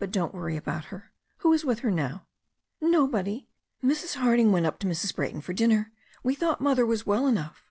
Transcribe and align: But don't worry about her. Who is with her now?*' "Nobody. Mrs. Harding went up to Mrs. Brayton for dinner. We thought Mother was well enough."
But 0.00 0.10
don't 0.10 0.34
worry 0.34 0.56
about 0.56 0.86
her. 0.86 1.12
Who 1.36 1.52
is 1.52 1.64
with 1.64 1.78
her 1.78 1.92
now?*' 1.92 2.26
"Nobody. 2.80 3.46
Mrs. 3.84 4.16
Harding 4.16 4.50
went 4.50 4.66
up 4.66 4.80
to 4.80 4.88
Mrs. 4.88 5.14
Brayton 5.14 5.42
for 5.42 5.52
dinner. 5.52 5.92
We 6.24 6.34
thought 6.34 6.60
Mother 6.60 6.84
was 6.84 7.06
well 7.06 7.28
enough." 7.28 7.70